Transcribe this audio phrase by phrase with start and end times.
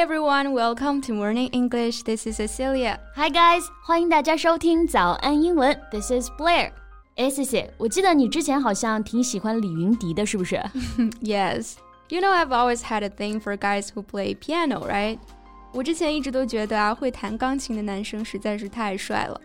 [0.00, 2.02] everyone, welcome to Morning English.
[2.02, 2.98] This is Cecilia.
[3.14, 5.78] Hi guys，欢迎大家收听早安英文。
[5.90, 6.72] This is Blair.
[7.16, 10.56] 哎，Cici，我记得你之前好像挺喜欢李云迪的，是不是？
[11.20, 11.74] Yes.
[12.08, 15.18] You know I've always had a thing for guys who play piano, right?
[15.72, 19.38] 我之前一直都觉得啊，会弹钢琴的男生实在是太帅了。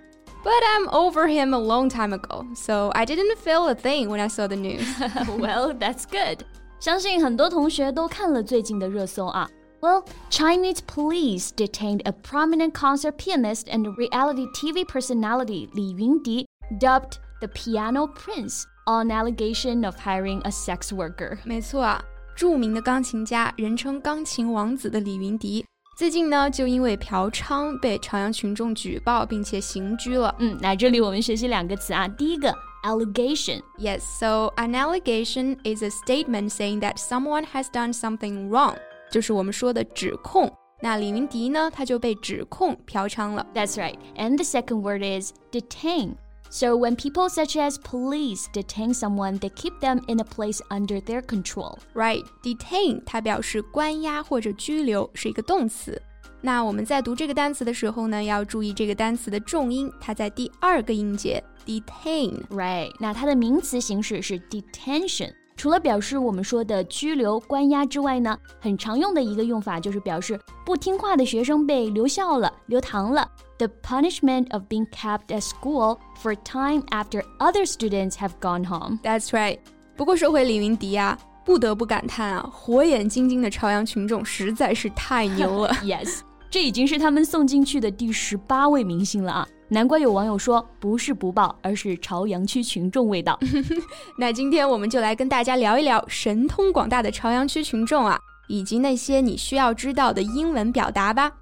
[0.44, 4.20] But I'm over him a long time ago, so I didn't feel a thing when
[4.20, 4.86] I saw the news.
[5.38, 6.45] well, that's good.
[6.80, 9.50] 相信很多同学都看了最近的热搜啊。
[9.86, 16.45] Well, Chinese police detained a prominent concert pianist and reality TV personality Li Yundi,
[16.80, 21.40] dubbed the Piano Prince, on allegation of hiring a sex worker.
[21.44, 22.04] 没错啊，
[22.36, 25.66] 着名的钢琴家，人称“钢琴王子”的李云迪
[25.98, 30.34] 最近呢，就因为嫖娼被朝阳群众举报，并且刑拘了。
[30.40, 32.08] 嗯，那这里我们学习两个词啊。
[32.08, 32.52] 第一个，
[32.84, 38.75] allegation。Yes, so an allegation is a statement saying that someone has done something wrong，
[39.09, 40.52] 就是我们说的指控。
[40.81, 43.45] 那李云迪呢，他就被指控嫖娼了。
[43.53, 43.97] That's right.
[44.16, 46.16] And the second word is detain.
[46.50, 51.00] So when people such as police detain someone, they keep them in a place under
[51.00, 51.78] their control.
[51.94, 56.02] Right, detain 它表示关押或者拘留，是一个动词。
[56.42, 65.31] 那我们在读这个单词的时候呢，要注意这个单词的重音，它在第二个音节 detain。Right，那它的名词形式是 detention。
[65.57, 73.27] 除了表示我们说的拘留、关押之外呢，很常用的一个用法就是表示不听话的学生被留校了、留堂了。
[73.59, 78.99] The punishment of being kept at school for time after other students have gone home.
[79.03, 79.59] That's right.
[79.97, 85.71] 不过说回李云迪啊，不得不感叹啊，火眼金睛的朝阳群众实在是太牛了。
[85.83, 89.49] yes，这已经是他们送进去的第十八位明星了啊。
[89.69, 93.39] 难怪有网友说，不是不报，而是朝阳区群众味道。
[94.19, 101.32] 那今天我们就来跟大家聊一聊神通广大的朝阳区群众啊，以及那些你需要知道的英文表达吧。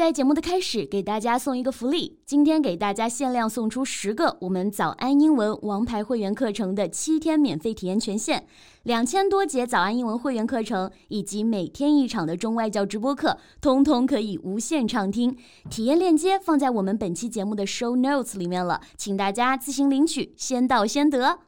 [0.00, 2.18] 在节目的开始，给大家送一个福利。
[2.24, 8.44] 今天给大家限量送出十个我们早安英文王牌会员课程的七天免费体验权限，
[8.84, 15.36] 两千多节早安英文会员课程以及每天一场的中外教直播课，通通可以无限畅听。
[15.68, 21.40] 体验链接放在我们本期节目的 show notes 里面了，请大家自行领取，先到先得。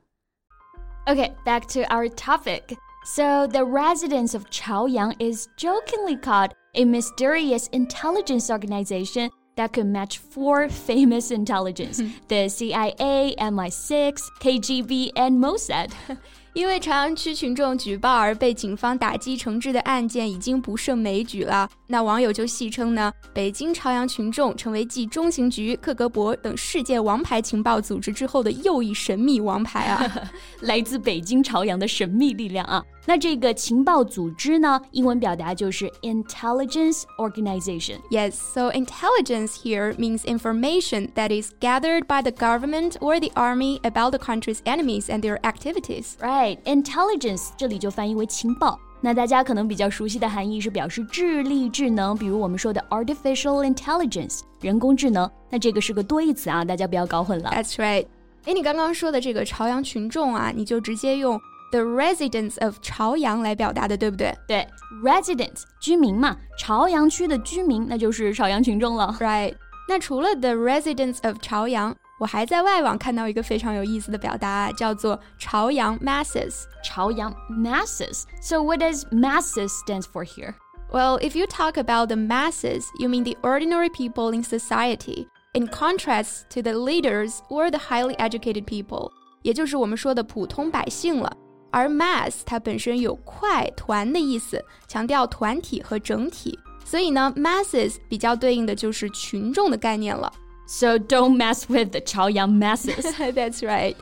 [1.07, 2.77] Okay, back to our topic.
[3.07, 10.20] So the residents of Chaoyang is jokingly called a mysterious intelligence organization that could match
[10.20, 15.90] four famous intelligence the CIA, MI6, KGB, and Mossad.
[16.54, 21.70] 因为朝阳区群众举报而被警方打击惩治的案件已经不胜枚举了。
[21.86, 30.32] 那网友就戏称呢，北京朝阳群众成为继中情局、克格勃等世界王牌情报组织之后的又一神秘王牌啊，
[30.62, 32.84] 来自北京朝阳的神秘力量啊。
[33.06, 43.20] 那这个情报组织呢，英文表达就是 intelligence organization。Yes, so intelligence here means information that is gathered by the government or
[43.20, 46.16] the army about the country's enemies and their activities.
[46.20, 48.80] Right, intelligence 这里就翻译为情报。
[49.00, 55.30] 那大家可能比较熟悉的含义是表示智力、智能，比如我们说的 artificial intelligence 人工智能。
[55.50, 57.52] 那这个是个多义词啊，大家不要搞混了。
[57.52, 58.08] That's right。
[58.46, 61.40] 哎，你刚刚说的这个朝阳群众啊，你就直接用
[61.72, 64.34] the residents of 朝阳来表达的，对不对？
[64.48, 64.68] 对，
[65.04, 69.16] residents 居民嘛，朝阳区的居民，那就是朝阳群众了。
[69.20, 69.56] Right。
[69.90, 76.64] 那除了 the residents of 朝阳，我还在外网看到一个非常有意思的表达，叫做朝阳 masses。
[76.84, 80.56] 朝阳 masses。So what does masses stands for here?
[80.92, 85.68] Well, if you talk about the masses, you mean the ordinary people in society, in
[85.68, 89.12] contrast to the leaders or the highly educated people，
[89.44, 91.32] 也就是我们说的普通百姓了。
[91.72, 100.32] 而 mass 它本身有块、团的意思，强调团体和整体，所以呢，masses 比较对应的就是群众的概念了。
[100.66, 103.02] So don't mess with the 朝阳 masses.
[103.34, 103.96] That's right.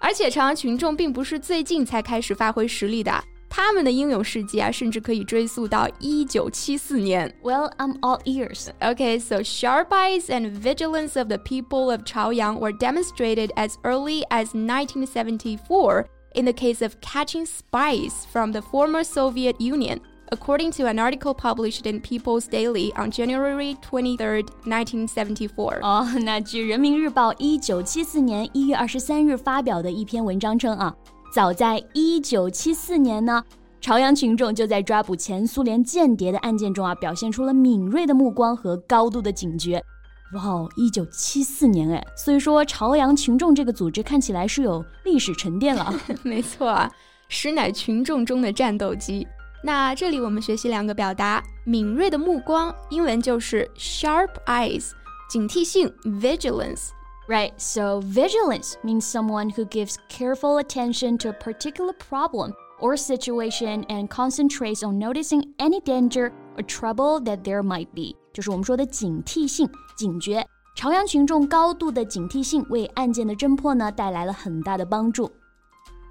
[0.00, 7.34] 而且朝阳群众并不是最近才开始发挥实力的，他们的英勇事迹啊，甚至可以追溯到一九七四年。
[7.42, 8.68] Well, I'm all ears.
[8.80, 14.24] Okay, so sharp eyes and vigilance of the people of Chaoyang were demonstrated as early
[14.30, 20.00] as 1974 in the case of catching spies from the former Soviet Union
[20.32, 25.80] according to an article published in People's Daily on January 23, 1974.
[25.82, 30.94] 哦，那据人民日报一九七四年一月二十三日发表的一篇文章称啊，
[31.34, 33.44] 早在一九七四年呢，
[33.80, 39.82] 朝阳群众就在抓捕前苏联间谍的案件中啊，表现出了敏锐的目光和高度的警觉。
[40.34, 45.92] 哇哦，一九七四年哎，所以说朝阳群众这个组织看起来是有历史沉淀了。
[46.22, 46.90] 没错啊，
[47.28, 49.26] 实乃群众中的战斗机。
[49.62, 54.92] 那这里我们学习两个表达：敏锐的目光，英文就是 sharp eyes；
[55.28, 63.84] 警惕性 vigilance。Right, so vigilance means someone who gives careful attention to a particular problem or situation
[63.86, 70.46] and concentrates on noticing any danger or trouble that there might be， 就是我们说的警惕性、警觉。
[70.76, 75.30] 朝阳群众高度的警惕性为案件的侦破呢带来了很大的帮助。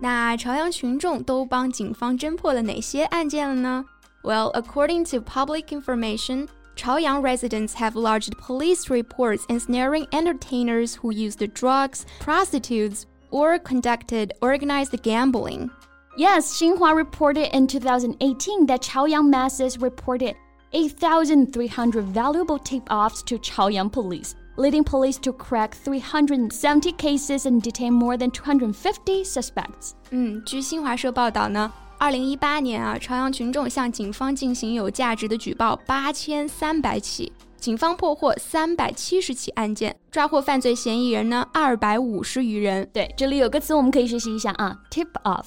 [0.01, 3.85] 那朝阳群众都帮警方侦破了哪些案件了呢？
[4.23, 12.05] Well, according to public information, Chaoyang residents have lodged police reports ensnaring entertainers who used drugs,
[12.19, 15.69] prostitutes, or conducted organized gambling.
[16.17, 20.35] Yes, Xinhua reported in 2018 that Chaoyang masses reported
[20.73, 28.17] 8,300 valuable tip-offs to Chaoyang police leading police to crack 370 cases and detain more
[28.17, 29.93] than 250 suspects.
[30.11, 42.87] 嗯，据新华社报道呢，二零一八年啊，朝阳群众向警方进行有价值的举报八千三百起，警方破获三百七十起案件，抓获犯罪嫌疑人呢二百五十余人。
[42.93, 45.45] 对，这里有个词我们可以学习一下啊，tip off。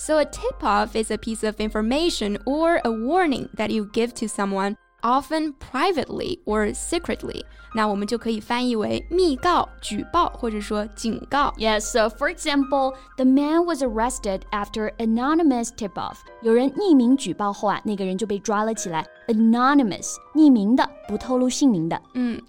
[0.00, 4.12] So a tip off is a piece of information or a warning that you give
[4.14, 7.44] to someone often privately or secretly.
[7.74, 11.52] 那我们就可以翻译为密告、举报或者说警告。
[11.58, 16.16] Yes, so for example, the man was arrested after anonymous tip-off.
[16.42, 19.06] 有人匿名举报后啊，那个人就被抓了起来。
[19.28, 22.00] Anonymous，匿名的，不透露姓名的。
[22.14, 22.40] 嗯。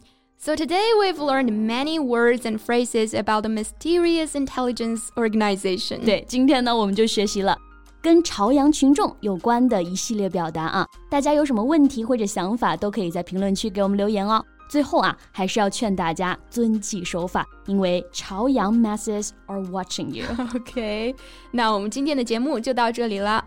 [0.41, 6.05] So today we've learned many words and phrases about the mysterious intelligence organization.
[6.05, 7.57] 对，今天呢，我们就学习了
[8.01, 14.43] 跟朝阳群众有关的一系列表达啊，大家有什么问题或者想法，都可以在评论区给我们留言哦。
[14.69, 20.25] 最后啊，还是要劝大家遵纪守法，因为朝阳 masses are watching you.
[20.53, 21.15] OK，
[21.51, 23.43] 那我们今天的节目就到这里了。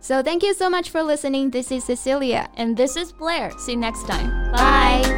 [0.00, 1.50] So thank you so much for listening.
[1.50, 3.50] This is Cecilia and this is Blair.
[3.58, 4.30] See you next time.
[4.52, 5.17] Bye.